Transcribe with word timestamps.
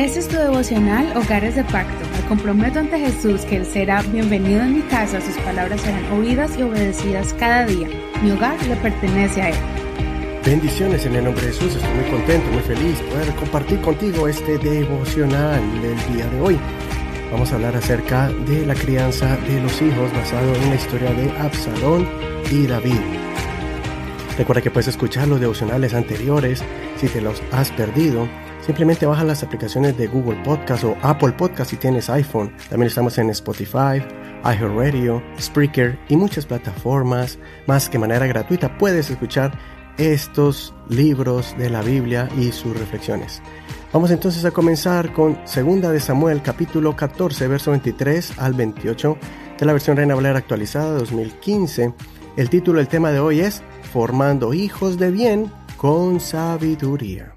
Este 0.00 0.20
es 0.20 0.28
tu 0.28 0.36
devocional 0.38 1.14
Hogares 1.14 1.56
de 1.56 1.62
Pacto. 1.62 2.06
Me 2.16 2.26
comprometo 2.26 2.78
ante 2.78 2.98
Jesús 2.98 3.42
que 3.42 3.56
Él 3.56 3.66
será 3.66 4.00
bienvenido 4.00 4.62
en 4.62 4.76
mi 4.76 4.80
casa, 4.80 5.20
sus 5.20 5.36
palabras 5.44 5.78
serán 5.82 6.10
oídas 6.12 6.58
y 6.58 6.62
obedecidas 6.62 7.34
cada 7.34 7.66
día. 7.66 7.86
Mi 8.22 8.30
hogar 8.30 8.56
le 8.66 8.76
pertenece 8.76 9.42
a 9.42 9.50
Él. 9.50 9.56
Bendiciones 10.42 11.04
en 11.04 11.16
el 11.16 11.24
nombre 11.24 11.44
de 11.44 11.52
Jesús, 11.52 11.76
estoy 11.76 11.92
muy 11.92 12.10
contento, 12.10 12.50
muy 12.50 12.62
feliz 12.62 12.98
de 12.98 13.04
poder 13.10 13.34
compartir 13.34 13.80
contigo 13.82 14.26
este 14.26 14.56
devocional 14.56 15.60
del 15.82 16.14
día 16.14 16.26
de 16.28 16.40
hoy. 16.40 16.58
Vamos 17.30 17.52
a 17.52 17.56
hablar 17.56 17.76
acerca 17.76 18.30
de 18.30 18.64
la 18.64 18.74
crianza 18.74 19.36
de 19.36 19.60
los 19.60 19.82
hijos 19.82 20.10
basado 20.14 20.54
en 20.54 20.70
la 20.70 20.76
historia 20.76 21.10
de 21.12 21.30
Absalón 21.32 22.08
y 22.50 22.66
David. 22.66 23.29
Recuerda 24.40 24.62
que 24.62 24.70
puedes 24.70 24.88
escuchar 24.88 25.28
los 25.28 25.38
devocionales 25.38 25.92
anteriores 25.92 26.64
si 26.96 27.08
te 27.08 27.20
los 27.20 27.42
has 27.52 27.70
perdido 27.72 28.26
Simplemente 28.64 29.04
baja 29.04 29.22
las 29.22 29.42
aplicaciones 29.42 29.98
de 29.98 30.06
Google 30.06 30.40
Podcast 30.42 30.84
o 30.84 30.96
Apple 31.02 31.32
Podcast 31.32 31.70
si 31.70 31.76
tienes 31.76 32.08
iPhone. 32.08 32.50
También 32.70 32.86
estamos 32.86 33.18
en 33.18 33.28
Spotify, 33.30 34.02
iHeartRadio, 34.44 35.22
Spreaker 35.38 35.98
y 36.08 36.16
muchas 36.16 36.46
plataformas. 36.46 37.38
Más 37.66 37.90
que 37.90 37.98
manera 37.98 38.26
gratuita 38.26 38.78
puedes 38.78 39.10
escuchar 39.10 39.52
estos 39.98 40.74
libros 40.88 41.54
de 41.58 41.68
la 41.68 41.82
Biblia 41.82 42.28
y 42.38 42.52
sus 42.52 42.78
reflexiones. 42.78 43.42
Vamos 43.92 44.10
entonces 44.10 44.44
a 44.46 44.50
comenzar 44.50 45.12
con 45.12 45.38
2 45.44 45.92
de 45.92 46.00
Samuel 46.00 46.40
capítulo 46.42 46.94
14 46.94 47.48
verso 47.48 47.72
23 47.72 48.38
al 48.38 48.54
28 48.54 49.18
de 49.58 49.66
la 49.66 49.72
versión 49.72 49.96
Reina 49.96 50.14
Valera 50.14 50.38
actualizada 50.38 50.92
2015. 50.92 51.92
El 52.36 52.48
título 52.48 52.78
del 52.78 52.88
tema 52.88 53.10
de 53.10 53.20
hoy 53.20 53.40
es 53.40 53.62
Formando 53.92 54.54
hijos 54.54 54.98
de 54.98 55.10
bien 55.10 55.52
con 55.76 56.20
sabiduría. 56.20 57.36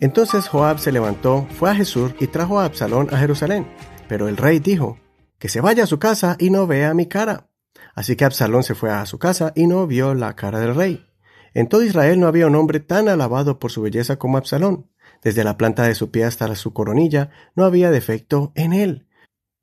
Entonces 0.00 0.48
Joab 0.48 0.78
se 0.78 0.92
levantó, 0.92 1.46
fue 1.58 1.70
a 1.70 1.74
Jesús 1.74 2.12
y 2.20 2.26
trajo 2.26 2.60
a 2.60 2.66
Absalón 2.66 3.08
a 3.12 3.18
Jerusalén. 3.18 3.66
Pero 4.08 4.28
el 4.28 4.36
rey 4.36 4.58
dijo, 4.58 4.98
que 5.38 5.48
se 5.48 5.60
vaya 5.60 5.84
a 5.84 5.86
su 5.86 5.98
casa 5.98 6.36
y 6.38 6.50
no 6.50 6.66
vea 6.66 6.94
mi 6.94 7.06
cara. 7.06 7.48
Así 7.94 8.16
que 8.16 8.24
Absalón 8.24 8.62
se 8.62 8.74
fue 8.74 8.90
a 8.90 9.06
su 9.06 9.18
casa 9.18 9.52
y 9.54 9.66
no 9.66 9.86
vio 9.86 10.14
la 10.14 10.36
cara 10.36 10.60
del 10.60 10.74
rey. 10.74 11.06
En 11.54 11.68
todo 11.68 11.82
Israel 11.82 12.20
no 12.20 12.26
había 12.26 12.46
un 12.46 12.54
hombre 12.54 12.80
tan 12.80 13.08
alabado 13.08 13.58
por 13.58 13.70
su 13.70 13.82
belleza 13.82 14.18
como 14.18 14.36
Absalón. 14.36 14.90
Desde 15.22 15.44
la 15.44 15.56
planta 15.56 15.84
de 15.84 15.94
su 15.94 16.10
pie 16.10 16.24
hasta 16.24 16.54
su 16.54 16.72
coronilla 16.72 17.30
no 17.54 17.64
había 17.64 17.90
defecto 17.90 18.52
en 18.54 18.72
él. 18.72 19.05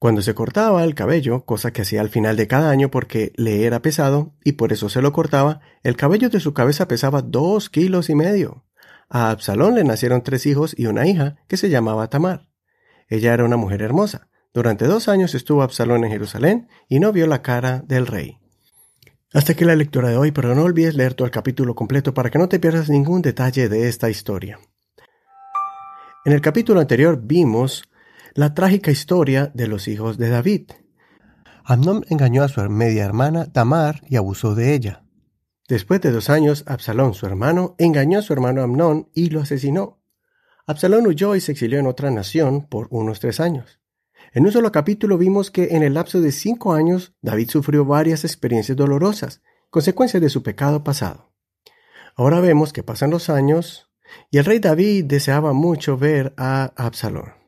Cuando 0.04 0.22
se 0.22 0.36
cortaba 0.36 0.84
el 0.84 0.96
cabello, 0.96 1.46
cosa 1.46 1.72
que 1.72 1.84
hacía 1.84 2.02
al 2.02 2.10
final 2.10 2.36
de 2.36 2.46
cada 2.46 2.70
año 2.70 2.92
porque 2.92 3.32
le 3.38 3.64
era 3.64 3.82
pesado 3.82 4.34
y 4.44 4.52
por 4.52 4.74
eso 4.74 4.90
se 4.90 5.02
lo 5.02 5.14
cortaba, 5.14 5.62
el 5.82 5.96
cabello 5.96 6.30
de 6.30 6.42
su 6.42 6.54
cabeza 6.54 6.90
pesaba 6.90 7.22
dos 7.22 7.70
kilos 7.70 8.10
y 8.10 8.16
medio. 8.16 8.66
A 9.08 9.30
Absalón 9.30 9.76
le 9.76 9.86
nacieron 9.86 10.22
tres 10.22 10.46
hijos 10.46 10.76
y 10.78 10.88
una 10.88 11.08
hija 11.08 11.38
que 11.48 11.56
se 11.56 11.70
llamaba 11.70 12.10
Tamar. 12.10 12.50
Ella 13.08 13.34
era 13.34 13.46
una 13.46 13.56
mujer 13.56 13.82
hermosa. 13.82 14.28
Durante 14.54 14.88
dos 14.88 15.08
años 15.08 15.36
estuvo 15.36 15.64
Absalón 15.64 16.04
en 16.04 16.12
Jerusalén 16.12 16.68
y 16.90 17.00
no 17.00 17.14
vio 17.14 17.26
la 17.26 17.42
cara 17.42 17.82
del 17.88 18.06
rey. 18.06 18.40
Hasta 19.34 19.54
aquí 19.54 19.64
la 19.64 19.78
lectura 19.78 20.10
de 20.10 20.18
hoy, 20.18 20.34
pero 20.34 20.54
no 20.54 20.64
olvides 20.64 20.96
leer 20.96 21.14
todo 21.14 21.28
el 21.28 21.32
capítulo 21.32 21.76
completo 21.76 22.14
para 22.14 22.30
que 22.30 22.40
no 22.40 22.50
te 22.50 22.60
pierdas 22.60 22.90
ningún 22.90 23.22
detalle 23.22 23.70
de 23.70 23.88
esta 23.88 24.10
historia. 24.10 24.60
En 26.26 26.34
el 26.34 26.42
capítulo 26.42 26.82
anterior 26.82 27.22
vimos 27.24 27.86
la 28.36 28.56
trágica 28.56 28.90
historia 28.90 29.52
de 29.54 29.68
los 29.68 29.88
hijos 29.88 30.18
de 30.18 30.30
David. 30.30 30.72
Amnón 31.64 32.04
engañó 32.10 32.44
a 32.44 32.48
su 32.48 32.62
media 32.70 33.06
hermana 33.06 33.52
Tamar 33.52 34.02
y 34.10 34.16
abusó 34.16 34.56
de 34.56 34.74
ella. 34.74 35.04
Después 35.68 36.02
de 36.02 36.12
dos 36.12 36.30
años, 36.30 36.64
Absalón, 36.66 37.14
su 37.14 37.26
hermano, 37.26 37.76
engañó 37.78 38.20
a 38.20 38.22
su 38.24 38.34
hermano 38.34 38.64
Amnón 38.64 39.10
y 39.14 39.30
lo 39.30 39.42
asesinó. 39.42 40.02
Absalón 40.66 41.06
huyó 41.06 41.36
y 41.36 41.42
se 41.42 41.52
exilió 41.52 41.80
en 41.80 41.88
otra 41.88 42.10
nación 42.10 42.68
por 42.68 42.88
unos 42.90 43.20
tres 43.20 43.40
años. 43.40 43.80
En 44.34 44.46
un 44.46 44.52
solo 44.52 44.72
capítulo 44.72 45.18
vimos 45.18 45.52
que 45.52 45.76
en 45.76 45.84
el 45.84 45.94
lapso 45.94 46.20
de 46.20 46.32
cinco 46.32 46.74
años 46.74 47.14
David 47.22 47.50
sufrió 47.52 47.86
varias 47.86 48.24
experiencias 48.24 48.76
dolorosas, 48.76 49.42
consecuencias 49.70 50.22
de 50.22 50.30
su 50.30 50.42
pecado 50.42 50.84
pasado. 50.84 51.32
Ahora 52.16 52.40
vemos 52.40 52.74
que 52.74 52.84
pasan 52.84 53.12
los 53.12 53.30
años 53.30 53.92
y 54.32 54.40
el 54.40 54.46
rey 54.46 54.60
David 54.60 55.06
deseaba 55.06 55.54
mucho 55.54 55.98
ver 55.98 56.34
a 56.38 56.74
Absalón. 56.76 57.43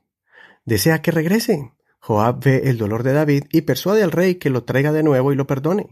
Desea 0.66 1.02
que 1.02 1.12
regrese. 1.12 1.72
Joab 2.00 2.44
ve 2.44 2.64
el 2.66 2.78
dolor 2.78 3.03
de 3.03 3.14
David 3.14 3.46
y 3.52 3.62
persuade 3.62 4.03
al 4.03 4.12
rey 4.12 4.36
que 4.36 4.50
lo 4.50 4.64
traiga 4.64 4.92
de 4.92 5.03
nuevo 5.03 5.31
y 5.31 5.36
lo 5.36 5.48
perdone. 5.48 5.90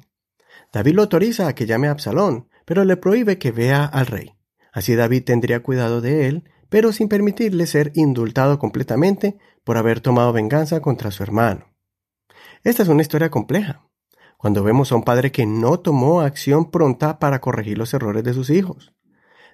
David 0.71 0.95
lo 0.95 1.03
autoriza 1.03 1.47
a 1.47 1.53
que 1.53 1.67
llame 1.67 1.87
a 1.87 1.91
Absalón, 1.91 2.49
pero 2.65 2.83
le 2.83 2.97
prohíbe 2.97 3.37
que 3.37 3.51
vea 3.51 3.85
al 3.85 4.07
rey. 4.07 4.35
Así 4.71 4.95
David 4.95 5.23
tendría 5.23 5.61
cuidado 5.61 6.01
de 6.01 6.27
él, 6.27 6.49
pero 6.69 6.91
sin 6.91 7.07
permitirle 7.07 7.67
ser 7.67 7.91
indultado 7.93 8.57
completamente 8.57 9.37
por 9.63 9.77
haber 9.77 10.01
tomado 10.01 10.33
venganza 10.33 10.81
contra 10.81 11.11
su 11.11 11.21
hermano. 11.21 11.67
Esta 12.63 12.81
es 12.81 12.89
una 12.89 13.03
historia 13.03 13.29
compleja. 13.29 13.87
Cuando 14.37 14.63
vemos 14.63 14.91
a 14.91 14.95
un 14.95 15.03
padre 15.03 15.31
que 15.31 15.45
no 15.45 15.79
tomó 15.79 16.21
acción 16.21 16.71
pronta 16.71 17.19
para 17.19 17.39
corregir 17.39 17.77
los 17.77 17.93
errores 17.93 18.23
de 18.23 18.33
sus 18.33 18.49
hijos, 18.49 18.93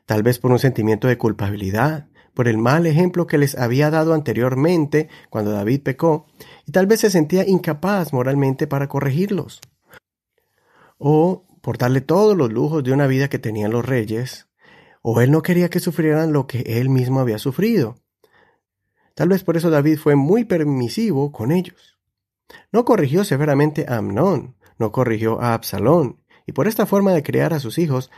tal 0.05 0.23
vez 0.23 0.39
por 0.39 0.51
un 0.51 0.59
sentimiento 0.59 1.07
de 1.07 1.17
culpabilidad, 1.17 2.08
por 2.33 2.47
el 2.47 2.57
mal 2.57 2.85
ejemplo 2.85 3.27
que 3.27 3.37
les 3.37 3.57
había 3.57 3.89
dado 3.89 4.13
anteriormente 4.13 5.09
cuando 5.29 5.51
David 5.51 5.81
pecó, 5.83 6.27
y 6.65 6.71
tal 6.71 6.87
vez 6.87 7.01
se 7.01 7.09
sentía 7.09 7.47
incapaz 7.47 8.13
moralmente 8.13 8.67
para 8.67 8.87
corregirlos 8.87 9.61
o 10.99 11.45
por 11.61 11.77
darle 11.77 12.01
todos 12.01 12.37
los 12.37 12.51
lujos 12.51 12.83
de 12.83 12.91
una 12.91 13.07
vida 13.07 13.29
que 13.29 13.39
tenían 13.39 13.71
los 13.71 13.85
reyes, 13.85 14.47
o 15.01 15.19
él 15.21 15.31
no 15.31 15.41
quería 15.41 15.69
que 15.69 15.79
sufrieran 15.79 16.31
lo 16.31 16.45
que 16.45 16.59
él 16.59 16.89
mismo 16.89 17.19
había 17.19 17.39
sufrido. 17.39 17.95
Tal 19.15 19.29
vez 19.29 19.43
por 19.43 19.57
eso 19.57 19.69
David 19.69 19.97
fue 19.97 20.15
muy 20.15 20.45
permisivo 20.45 21.31
con 21.31 21.51
ellos. 21.51 21.97
No 22.71 22.85
corrigió 22.85 23.23
severamente 23.23 23.85
a 23.87 23.97
Amnón, 23.97 24.55
no 24.77 24.91
corrigió 24.91 25.41
a 25.41 25.53
Absalón, 25.53 26.21
y 26.45 26.51
por 26.51 26.67
esta 26.67 26.85
forma 26.85 27.13
de 27.13 27.23
criar 27.23 27.53
a 27.53 27.59
sus 27.59 27.77
hijos, 27.77 28.11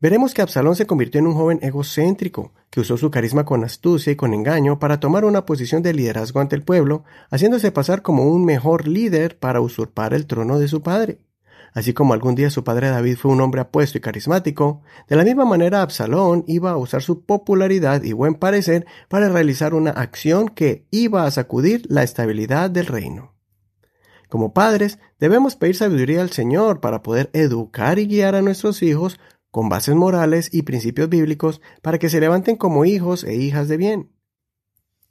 veremos 0.00 0.34
que 0.34 0.42
Absalón 0.42 0.76
se 0.76 0.86
convirtió 0.86 1.18
en 1.18 1.26
un 1.26 1.34
joven 1.34 1.58
egocéntrico, 1.62 2.52
que 2.70 2.80
usó 2.80 2.96
su 2.96 3.10
carisma 3.10 3.44
con 3.44 3.64
astucia 3.64 4.12
y 4.12 4.16
con 4.16 4.34
engaño 4.34 4.78
para 4.78 5.00
tomar 5.00 5.24
una 5.24 5.46
posición 5.46 5.82
de 5.82 5.94
liderazgo 5.94 6.40
ante 6.40 6.56
el 6.56 6.62
pueblo, 6.62 7.04
haciéndose 7.30 7.72
pasar 7.72 8.02
como 8.02 8.24
un 8.24 8.44
mejor 8.44 8.86
líder 8.86 9.38
para 9.38 9.60
usurpar 9.60 10.14
el 10.14 10.26
trono 10.26 10.58
de 10.58 10.68
su 10.68 10.82
padre. 10.82 11.18
Así 11.76 11.92
como 11.92 12.14
algún 12.14 12.34
día 12.34 12.48
su 12.48 12.64
padre 12.64 12.88
David 12.88 13.18
fue 13.18 13.30
un 13.32 13.40
hombre 13.42 13.60
apuesto 13.60 13.98
y 13.98 14.00
carismático, 14.00 14.80
de 15.08 15.16
la 15.16 15.24
misma 15.24 15.44
manera 15.44 15.82
Absalón 15.82 16.42
iba 16.46 16.70
a 16.70 16.78
usar 16.78 17.02
su 17.02 17.26
popularidad 17.26 18.02
y 18.02 18.14
buen 18.14 18.34
parecer 18.34 18.86
para 19.08 19.28
realizar 19.28 19.74
una 19.74 19.90
acción 19.90 20.48
que 20.48 20.86
iba 20.90 21.26
a 21.26 21.30
sacudir 21.30 21.82
la 21.90 22.02
estabilidad 22.02 22.70
del 22.70 22.86
reino. 22.86 23.34
Como 24.28 24.54
padres, 24.54 24.98
debemos 25.20 25.54
pedir 25.54 25.76
sabiduría 25.76 26.22
al 26.22 26.30
Señor 26.30 26.80
para 26.80 27.02
poder 27.02 27.28
educar 27.32 27.98
y 27.98 28.06
guiar 28.06 28.34
a 28.34 28.42
nuestros 28.42 28.82
hijos 28.82 29.20
con 29.56 29.70
bases 29.70 29.94
morales 29.94 30.50
y 30.52 30.64
principios 30.64 31.08
bíblicos 31.08 31.62
para 31.80 31.98
que 31.98 32.10
se 32.10 32.20
levanten 32.20 32.56
como 32.56 32.84
hijos 32.84 33.24
e 33.24 33.36
hijas 33.36 33.68
de 33.68 33.78
bien. 33.78 34.12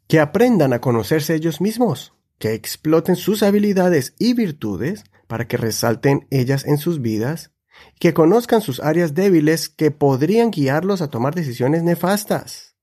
Que 0.08 0.20
aprendan 0.20 0.72
a 0.72 0.82
conocerse 0.82 1.34
ellos 1.34 1.62
mismos, 1.62 2.14
que 2.38 2.54
exploten 2.54 3.16
sus 3.16 3.42
habilidades 3.42 4.14
y 4.20 4.36
virtudes 4.36 5.04
para 5.26 5.48
que 5.48 5.58
resalten 5.58 6.28
ellas 6.30 6.64
en 6.64 6.78
sus 6.78 7.02
vidas, 7.02 7.54
que 8.00 8.14
conozcan 8.14 8.62
sus 8.62 8.80
áreas 8.82 9.16
débiles 9.16 9.68
que 9.68 9.90
podrían 9.90 10.52
guiarlos 10.52 11.02
a 11.02 11.10
tomar 11.10 11.34
decisiones 11.34 11.82
nefastas. 11.82 12.76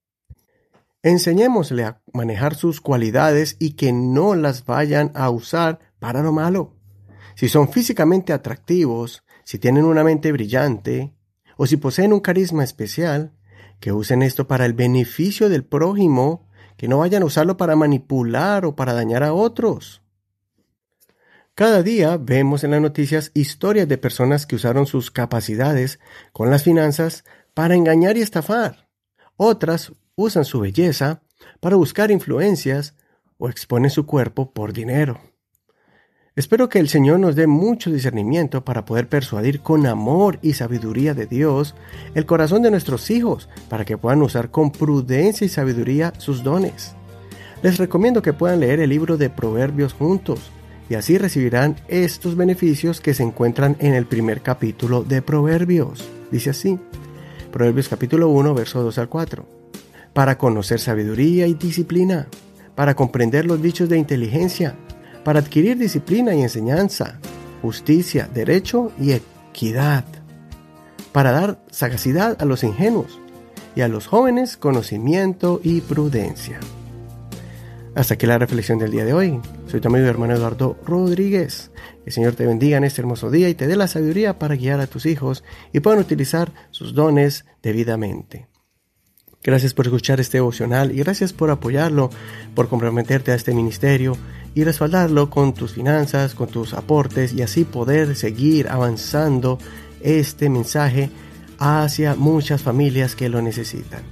Enseñémosle 1.04 1.84
a 1.84 2.02
manejar 2.12 2.56
sus 2.56 2.80
cualidades 2.80 3.54
y 3.60 3.74
que 3.74 3.92
no 3.92 4.34
las 4.34 4.64
vayan 4.64 5.12
a 5.14 5.30
usar 5.30 5.78
para 6.00 6.24
lo 6.24 6.32
malo. 6.32 6.74
Si 7.36 7.48
son 7.48 7.68
físicamente 7.68 8.32
atractivos, 8.32 9.22
si 9.44 9.60
tienen 9.60 9.84
una 9.84 10.02
mente 10.02 10.32
brillante, 10.32 11.14
o 11.56 11.66
si 11.66 11.76
poseen 11.76 12.12
un 12.12 12.20
carisma 12.20 12.64
especial, 12.64 13.32
que 13.80 13.92
usen 13.92 14.22
esto 14.22 14.46
para 14.46 14.66
el 14.66 14.74
beneficio 14.74 15.48
del 15.48 15.64
prójimo, 15.64 16.46
que 16.76 16.88
no 16.88 16.98
vayan 16.98 17.22
a 17.22 17.26
usarlo 17.26 17.56
para 17.56 17.76
manipular 17.76 18.64
o 18.64 18.76
para 18.76 18.92
dañar 18.92 19.22
a 19.22 19.32
otros. 19.32 20.02
Cada 21.54 21.82
día 21.82 22.16
vemos 22.16 22.64
en 22.64 22.70
las 22.70 22.80
noticias 22.80 23.30
historias 23.34 23.86
de 23.86 23.98
personas 23.98 24.46
que 24.46 24.56
usaron 24.56 24.86
sus 24.86 25.10
capacidades 25.10 26.00
con 26.32 26.50
las 26.50 26.62
finanzas 26.62 27.24
para 27.54 27.74
engañar 27.74 28.16
y 28.16 28.22
estafar. 28.22 28.88
Otras 29.36 29.92
usan 30.14 30.44
su 30.44 30.60
belleza 30.60 31.22
para 31.60 31.76
buscar 31.76 32.10
influencias 32.10 32.94
o 33.36 33.48
exponen 33.48 33.90
su 33.90 34.06
cuerpo 34.06 34.52
por 34.52 34.72
dinero. 34.72 35.31
Espero 36.34 36.70
que 36.70 36.78
el 36.78 36.88
Señor 36.88 37.20
nos 37.20 37.36
dé 37.36 37.46
mucho 37.46 37.90
discernimiento 37.90 38.64
para 38.64 38.86
poder 38.86 39.06
persuadir 39.06 39.60
con 39.60 39.86
amor 39.86 40.38
y 40.40 40.54
sabiduría 40.54 41.12
de 41.12 41.26
Dios 41.26 41.74
el 42.14 42.24
corazón 42.24 42.62
de 42.62 42.70
nuestros 42.70 43.10
hijos 43.10 43.50
para 43.68 43.84
que 43.84 43.98
puedan 43.98 44.22
usar 44.22 44.50
con 44.50 44.72
prudencia 44.72 45.44
y 45.44 45.50
sabiduría 45.50 46.14
sus 46.16 46.42
dones. 46.42 46.94
Les 47.62 47.76
recomiendo 47.76 48.22
que 48.22 48.32
puedan 48.32 48.60
leer 48.60 48.80
el 48.80 48.88
libro 48.88 49.18
de 49.18 49.28
Proverbios 49.28 49.92
juntos 49.92 50.50
y 50.88 50.94
así 50.94 51.18
recibirán 51.18 51.76
estos 51.88 52.34
beneficios 52.34 53.02
que 53.02 53.12
se 53.12 53.24
encuentran 53.24 53.76
en 53.78 53.92
el 53.92 54.06
primer 54.06 54.40
capítulo 54.40 55.04
de 55.04 55.20
Proverbios. 55.20 56.08
Dice 56.30 56.48
así, 56.48 56.78
Proverbios 57.52 57.90
capítulo 57.90 58.28
1, 58.28 58.54
verso 58.54 58.82
2 58.82 58.96
al 58.96 59.10
4. 59.10 59.46
para 60.14 60.38
conocer 60.38 60.80
sabiduría 60.80 61.46
y 61.46 61.52
disciplina, 61.52 62.26
para 62.74 62.94
comprender 62.94 63.44
los 63.44 63.60
dichos 63.60 63.90
de 63.90 63.98
inteligencia, 63.98 64.76
para 65.24 65.40
adquirir 65.40 65.78
disciplina 65.78 66.34
y 66.34 66.42
enseñanza, 66.42 67.18
justicia, 67.60 68.28
derecho 68.32 68.92
y 69.00 69.12
equidad, 69.12 70.04
para 71.12 71.32
dar 71.32 71.62
sagacidad 71.70 72.36
a 72.40 72.44
los 72.44 72.64
ingenuos 72.64 73.20
y 73.74 73.82
a 73.82 73.88
los 73.88 74.06
jóvenes 74.06 74.56
conocimiento 74.56 75.60
y 75.62 75.80
prudencia. 75.80 76.58
Hasta 77.94 78.14
aquí 78.14 78.26
la 78.26 78.38
reflexión 78.38 78.78
del 78.78 78.90
día 78.90 79.04
de 79.04 79.12
hoy. 79.12 79.38
Soy 79.66 79.80
tu 79.80 79.88
amigo 79.88 80.06
y 80.06 80.08
hermano 80.08 80.34
Eduardo 80.34 80.78
Rodríguez. 80.86 81.70
El 82.06 82.12
Señor 82.12 82.34
te 82.34 82.46
bendiga 82.46 82.78
en 82.78 82.84
este 82.84 83.02
hermoso 83.02 83.30
día 83.30 83.50
y 83.50 83.54
te 83.54 83.66
dé 83.66 83.76
la 83.76 83.86
sabiduría 83.86 84.38
para 84.38 84.56
guiar 84.56 84.80
a 84.80 84.86
tus 84.86 85.04
hijos 85.04 85.44
y 85.74 85.80
puedan 85.80 86.00
utilizar 86.00 86.52
sus 86.70 86.94
dones 86.94 87.44
debidamente. 87.62 88.51
Gracias 89.44 89.74
por 89.74 89.86
escuchar 89.86 90.20
este 90.20 90.38
devocional 90.38 90.92
y 90.92 90.98
gracias 90.98 91.32
por 91.32 91.50
apoyarlo, 91.50 92.10
por 92.54 92.68
comprometerte 92.68 93.32
a 93.32 93.34
este 93.34 93.52
ministerio 93.52 94.16
y 94.54 94.62
respaldarlo 94.62 95.30
con 95.30 95.52
tus 95.52 95.72
finanzas, 95.72 96.34
con 96.34 96.48
tus 96.48 96.74
aportes 96.74 97.32
y 97.32 97.42
así 97.42 97.64
poder 97.64 98.14
seguir 98.14 98.68
avanzando 98.68 99.58
este 100.00 100.48
mensaje 100.48 101.10
hacia 101.58 102.14
muchas 102.14 102.62
familias 102.62 103.16
que 103.16 103.28
lo 103.28 103.42
necesitan. 103.42 104.02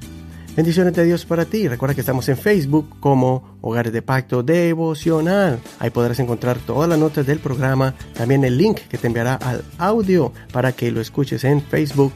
Bendiciones 0.56 0.94
de 0.94 1.04
Dios 1.04 1.24
para 1.24 1.44
ti. 1.44 1.68
Recuerda 1.68 1.94
que 1.94 2.00
estamos 2.00 2.28
en 2.28 2.36
Facebook 2.36 2.98
como 2.98 3.56
Hogares 3.60 3.92
de 3.92 4.02
Pacto 4.02 4.42
Devocional. 4.42 5.60
Ahí 5.78 5.90
podrás 5.90 6.18
encontrar 6.18 6.58
todas 6.58 6.88
las 6.88 6.98
notas 6.98 7.24
del 7.24 7.38
programa, 7.38 7.94
también 8.14 8.44
el 8.44 8.58
link 8.58 8.78
que 8.88 8.98
te 8.98 9.06
enviará 9.06 9.36
al 9.36 9.62
audio 9.78 10.32
para 10.52 10.72
que 10.72 10.90
lo 10.90 11.00
escuches 11.00 11.44
en 11.44 11.62
Facebook 11.62 12.12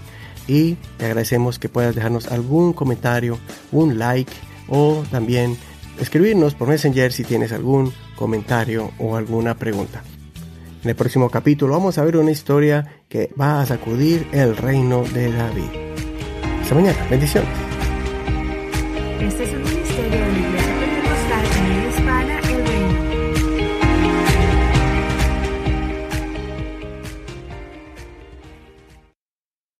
y 0.46 0.74
te 0.98 1.06
agradecemos 1.06 1.58
que 1.58 1.68
puedas 1.68 1.94
dejarnos 1.94 2.28
algún 2.28 2.72
comentario, 2.72 3.38
un 3.72 3.98
like 3.98 4.32
o 4.68 5.04
también 5.10 5.56
escribirnos 6.00 6.54
por 6.54 6.68
Messenger 6.68 7.12
si 7.12 7.24
tienes 7.24 7.52
algún 7.52 7.92
comentario 8.16 8.90
o 8.98 9.16
alguna 9.16 9.54
pregunta. 9.56 10.02
En 10.82 10.90
el 10.90 10.96
próximo 10.96 11.30
capítulo 11.30 11.72
vamos 11.72 11.96
a 11.96 12.04
ver 12.04 12.16
una 12.16 12.30
historia 12.30 13.02
que 13.08 13.30
va 13.40 13.62
a 13.62 13.66
sacudir 13.66 14.26
el 14.32 14.56
reino 14.56 15.02
de 15.02 15.32
David. 15.32 15.70
Hasta 16.62 16.74
mañana, 16.74 17.06
bendiciones. 17.10 17.48
Este 19.20 19.44
es 19.44 19.54